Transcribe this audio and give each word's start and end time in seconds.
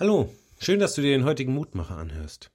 Hallo, 0.00 0.32
schön, 0.60 0.78
dass 0.78 0.94
du 0.94 1.02
dir 1.02 1.10
den 1.10 1.24
heutigen 1.24 1.52
Mutmacher 1.52 1.96
anhörst. 1.96 2.52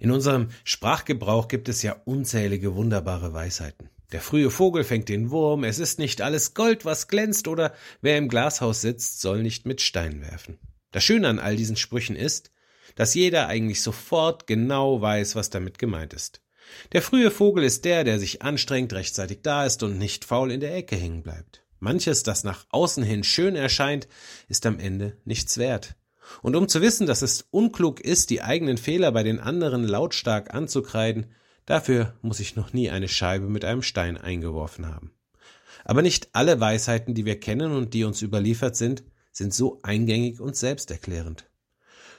In 0.00 0.10
unserem 0.10 0.48
Sprachgebrauch 0.64 1.46
gibt 1.46 1.68
es 1.68 1.82
ja 1.84 1.92
unzählige 2.04 2.74
wunderbare 2.74 3.32
Weisheiten. 3.32 3.90
Der 4.10 4.20
frühe 4.20 4.50
Vogel 4.50 4.82
fängt 4.82 5.08
den 5.08 5.30
Wurm, 5.30 5.62
es 5.62 5.78
ist 5.78 6.00
nicht 6.00 6.20
alles 6.20 6.52
Gold, 6.52 6.84
was 6.84 7.06
glänzt, 7.06 7.46
oder 7.46 7.74
wer 8.00 8.18
im 8.18 8.28
Glashaus 8.28 8.80
sitzt, 8.80 9.20
soll 9.20 9.44
nicht 9.44 9.66
mit 9.66 9.80
Stein 9.80 10.20
werfen. 10.20 10.58
Das 10.90 11.04
Schöne 11.04 11.28
an 11.28 11.38
all 11.38 11.54
diesen 11.54 11.76
Sprüchen 11.76 12.16
ist, 12.16 12.50
dass 12.96 13.14
jeder 13.14 13.46
eigentlich 13.46 13.82
sofort 13.82 14.48
genau 14.48 15.00
weiß, 15.00 15.36
was 15.36 15.48
damit 15.48 15.78
gemeint 15.78 16.12
ist. 16.12 16.42
Der 16.90 17.02
frühe 17.02 17.30
Vogel 17.30 17.62
ist 17.62 17.84
der, 17.84 18.02
der 18.02 18.18
sich 18.18 18.42
anstrengt, 18.42 18.92
rechtzeitig 18.92 19.42
da 19.44 19.64
ist 19.64 19.84
und 19.84 19.96
nicht 19.96 20.24
faul 20.24 20.50
in 20.50 20.58
der 20.58 20.74
Ecke 20.74 20.96
hängen 20.96 21.22
bleibt. 21.22 21.62
Manches, 21.78 22.24
das 22.24 22.42
nach 22.42 22.66
außen 22.70 23.04
hin 23.04 23.22
schön 23.22 23.54
erscheint, 23.54 24.08
ist 24.48 24.66
am 24.66 24.80
Ende 24.80 25.16
nichts 25.24 25.56
wert. 25.56 25.94
Und 26.42 26.56
um 26.56 26.68
zu 26.68 26.80
wissen, 26.80 27.06
dass 27.06 27.22
es 27.22 27.46
unklug 27.50 28.00
ist, 28.00 28.30
die 28.30 28.42
eigenen 28.42 28.78
Fehler 28.78 29.12
bei 29.12 29.22
den 29.22 29.40
anderen 29.40 29.84
lautstark 29.84 30.54
anzukreiden, 30.54 31.32
dafür 31.66 32.14
muss 32.22 32.40
ich 32.40 32.56
noch 32.56 32.72
nie 32.72 32.90
eine 32.90 33.08
Scheibe 33.08 33.48
mit 33.48 33.64
einem 33.64 33.82
Stein 33.82 34.16
eingeworfen 34.16 34.86
haben. 34.86 35.12
Aber 35.84 36.02
nicht 36.02 36.28
alle 36.32 36.60
Weisheiten, 36.60 37.14
die 37.14 37.24
wir 37.24 37.40
kennen 37.40 37.72
und 37.72 37.94
die 37.94 38.04
uns 38.04 38.22
überliefert 38.22 38.76
sind, 38.76 39.02
sind 39.32 39.54
so 39.54 39.80
eingängig 39.82 40.40
und 40.40 40.56
selbsterklärend. 40.56 41.46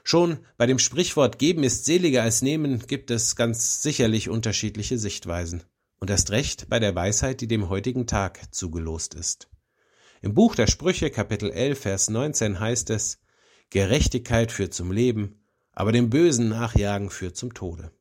Schon 0.04 0.40
bei 0.58 0.66
dem 0.66 0.80
Sprichwort 0.80 1.38
Geben 1.38 1.64
ist 1.64 1.86
seliger 1.86 2.24
als 2.24 2.42
Nehmen 2.42 2.80
gibt 2.88 3.12
es 3.12 3.36
ganz 3.36 3.84
sicherlich 3.84 4.30
unterschiedliche 4.30 4.98
Sichtweisen. 4.98 5.64
Und 6.00 6.10
erst 6.10 6.32
recht 6.32 6.68
bei 6.70 6.80
der 6.80 6.96
Weisheit, 6.96 7.42
die 7.42 7.48
dem 7.48 7.70
heutigen 7.70 8.08
Tag 8.08 8.40
zugelost 8.52 9.14
ist. 9.14 9.50
Im 10.24 10.34
Buch 10.34 10.56
der 10.56 10.66
Sprüche 10.66 11.12
Kapitel 11.12 11.52
11 11.52 11.80
Vers 11.80 12.10
19 12.10 12.60
heißt 12.60 12.90
es, 12.90 13.21
Gerechtigkeit 13.72 14.52
führt 14.52 14.74
zum 14.74 14.92
Leben, 14.92 15.40
aber 15.72 15.92
dem 15.92 16.10
Bösen 16.10 16.50
nachjagen 16.50 17.10
führt 17.10 17.38
zum 17.38 17.54
Tode. 17.54 17.92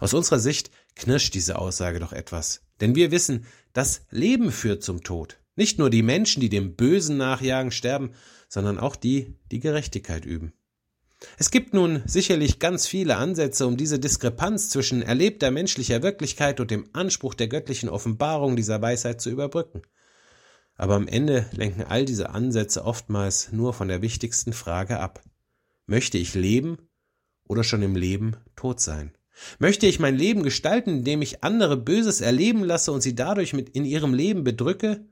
Aus 0.00 0.14
unserer 0.14 0.40
Sicht 0.40 0.70
knirscht 0.96 1.34
diese 1.34 1.58
Aussage 1.58 2.00
doch 2.00 2.12
etwas, 2.12 2.62
denn 2.80 2.96
wir 2.96 3.12
wissen, 3.12 3.46
das 3.72 4.02
Leben 4.10 4.50
führt 4.50 4.82
zum 4.82 5.04
Tod. 5.04 5.38
Nicht 5.54 5.78
nur 5.78 5.90
die 5.90 6.02
Menschen, 6.02 6.40
die 6.40 6.48
dem 6.48 6.74
Bösen 6.74 7.16
nachjagen, 7.16 7.70
sterben, 7.70 8.10
sondern 8.48 8.78
auch 8.78 8.96
die, 8.96 9.36
die 9.52 9.60
Gerechtigkeit 9.60 10.24
üben. 10.24 10.52
Es 11.36 11.52
gibt 11.52 11.72
nun 11.72 12.02
sicherlich 12.06 12.58
ganz 12.58 12.86
viele 12.86 13.16
Ansätze, 13.16 13.66
um 13.66 13.76
diese 13.76 13.98
Diskrepanz 13.98 14.70
zwischen 14.70 15.02
erlebter 15.02 15.52
menschlicher 15.52 16.02
Wirklichkeit 16.02 16.58
und 16.58 16.70
dem 16.70 16.88
Anspruch 16.92 17.34
der 17.34 17.48
göttlichen 17.48 17.88
Offenbarung 17.88 18.56
dieser 18.56 18.82
Weisheit 18.82 19.20
zu 19.20 19.30
überbrücken. 19.30 19.82
Aber 20.78 20.94
am 20.94 21.08
Ende 21.08 21.44
lenken 21.52 21.82
all 21.82 22.04
diese 22.04 22.30
Ansätze 22.30 22.84
oftmals 22.84 23.50
nur 23.52 23.74
von 23.74 23.88
der 23.88 24.00
wichtigsten 24.00 24.52
Frage 24.52 25.00
ab. 25.00 25.22
Möchte 25.86 26.18
ich 26.18 26.34
leben 26.34 26.78
oder 27.48 27.64
schon 27.64 27.82
im 27.82 27.96
Leben 27.96 28.36
tot 28.54 28.80
sein? 28.80 29.12
Möchte 29.58 29.86
ich 29.86 29.98
mein 29.98 30.16
Leben 30.16 30.44
gestalten, 30.44 30.90
indem 30.90 31.20
ich 31.20 31.42
andere 31.42 31.76
Böses 31.76 32.20
erleben 32.20 32.62
lasse 32.62 32.92
und 32.92 33.00
sie 33.00 33.16
dadurch 33.16 33.52
mit 33.52 33.70
in 33.70 33.84
ihrem 33.84 34.14
Leben 34.14 34.44
bedrücke? 34.44 35.04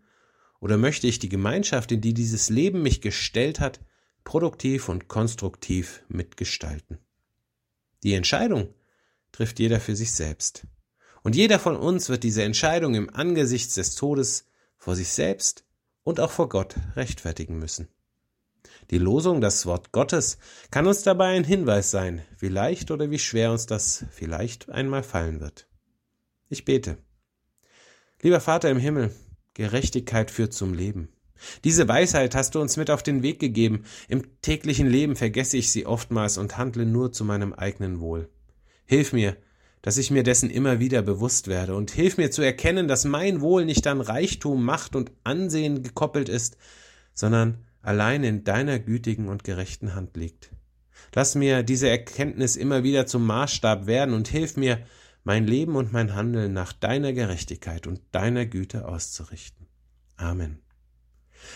Oder 0.60 0.78
möchte 0.78 1.08
ich 1.08 1.18
die 1.18 1.28
Gemeinschaft, 1.28 1.90
in 1.90 2.00
die 2.00 2.14
dieses 2.14 2.48
Leben 2.48 2.82
mich 2.82 3.00
gestellt 3.00 3.58
hat, 3.58 3.80
produktiv 4.22 4.88
und 4.88 5.08
konstruktiv 5.08 6.04
mitgestalten? 6.08 6.98
Die 8.04 8.14
Entscheidung 8.14 8.72
trifft 9.32 9.58
jeder 9.58 9.80
für 9.80 9.96
sich 9.96 10.12
selbst. 10.12 10.66
Und 11.22 11.34
jeder 11.34 11.58
von 11.58 11.74
uns 11.74 12.08
wird 12.08 12.22
diese 12.22 12.44
Entscheidung 12.44 12.94
im 12.94 13.12
Angesichts 13.12 13.74
des 13.74 13.96
Todes 13.96 14.46
vor 14.76 14.96
sich 14.96 15.08
selbst 15.08 15.64
und 16.02 16.20
auch 16.20 16.30
vor 16.30 16.48
Gott 16.48 16.76
rechtfertigen 16.94 17.58
müssen. 17.58 17.88
Die 18.90 18.98
Losung, 18.98 19.40
das 19.40 19.66
Wort 19.66 19.92
Gottes, 19.92 20.38
kann 20.70 20.86
uns 20.86 21.02
dabei 21.02 21.36
ein 21.36 21.44
Hinweis 21.44 21.90
sein, 21.90 22.22
wie 22.38 22.48
leicht 22.48 22.90
oder 22.90 23.10
wie 23.10 23.18
schwer 23.18 23.50
uns 23.50 23.66
das 23.66 24.04
vielleicht 24.10 24.68
einmal 24.68 25.02
fallen 25.02 25.40
wird. 25.40 25.68
Ich 26.48 26.64
bete. 26.64 26.98
Lieber 28.22 28.40
Vater 28.40 28.70
im 28.70 28.78
Himmel, 28.78 29.14
Gerechtigkeit 29.54 30.30
führt 30.30 30.52
zum 30.52 30.74
Leben. 30.74 31.08
Diese 31.64 31.86
Weisheit 31.88 32.34
hast 32.34 32.54
du 32.54 32.60
uns 32.60 32.76
mit 32.76 32.90
auf 32.90 33.02
den 33.02 33.22
Weg 33.22 33.40
gegeben. 33.40 33.84
Im 34.08 34.40
täglichen 34.40 34.88
Leben 34.88 35.16
vergesse 35.16 35.56
ich 35.56 35.70
sie 35.70 35.86
oftmals 35.86 36.38
und 36.38 36.56
handle 36.56 36.86
nur 36.86 37.12
zu 37.12 37.24
meinem 37.24 37.52
eigenen 37.52 38.00
Wohl. 38.00 38.30
Hilf 38.86 39.12
mir, 39.12 39.36
dass 39.86 39.98
ich 39.98 40.10
mir 40.10 40.24
dessen 40.24 40.50
immer 40.50 40.80
wieder 40.80 41.00
bewusst 41.00 41.46
werde 41.46 41.76
und 41.76 41.92
hilf 41.92 42.16
mir 42.16 42.32
zu 42.32 42.42
erkennen, 42.42 42.88
dass 42.88 43.04
mein 43.04 43.40
Wohl 43.40 43.64
nicht 43.64 43.86
an 43.86 44.00
Reichtum, 44.00 44.64
Macht 44.64 44.96
und 44.96 45.12
Ansehen 45.22 45.84
gekoppelt 45.84 46.28
ist, 46.28 46.56
sondern 47.14 47.64
allein 47.82 48.24
in 48.24 48.42
deiner 48.42 48.80
gütigen 48.80 49.28
und 49.28 49.44
gerechten 49.44 49.94
Hand 49.94 50.16
liegt. 50.16 50.50
Lass 51.14 51.36
mir 51.36 51.62
diese 51.62 51.88
Erkenntnis 51.88 52.56
immer 52.56 52.82
wieder 52.82 53.06
zum 53.06 53.26
Maßstab 53.26 53.86
werden 53.86 54.12
und 54.12 54.26
hilf 54.26 54.56
mir, 54.56 54.84
mein 55.22 55.46
Leben 55.46 55.76
und 55.76 55.92
mein 55.92 56.16
Handeln 56.16 56.52
nach 56.52 56.72
deiner 56.72 57.12
Gerechtigkeit 57.12 57.86
und 57.86 58.00
deiner 58.10 58.44
Güte 58.44 58.88
auszurichten. 58.88 59.68
Amen. 60.16 60.58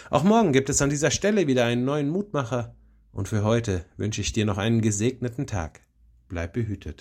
Auch 0.09 0.23
morgen 0.23 0.53
gibt 0.53 0.71
es 0.71 0.81
an 0.81 0.91
dieser 0.91 1.11
Stelle 1.11 1.49
wieder 1.49 1.65
einen 1.65 1.85
neuen 1.85 2.09
Mutmacher, 2.09 2.77
und 3.11 3.27
für 3.27 3.43
heute 3.43 3.87
wünsche 3.97 4.21
ich 4.21 4.33
dir 4.33 4.45
noch 4.45 4.57
einen 4.57 4.83
gesegneten 4.83 5.49
Tag. 5.49 5.81
Bleib 6.29 6.53
behütet. 6.53 6.89